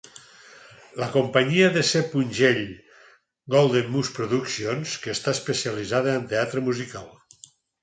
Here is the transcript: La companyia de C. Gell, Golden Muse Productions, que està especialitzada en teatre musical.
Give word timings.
La 1.01 1.09
companyia 1.15 1.67
de 1.75 1.83
C. 1.89 2.01
Gell, 2.39 2.63
Golden 3.57 3.93
Muse 3.97 4.15
Productions, 4.17 4.97
que 5.05 5.15
està 5.19 5.37
especialitzada 5.37 6.19
en 6.23 6.29
teatre 6.35 6.67
musical. 6.73 7.09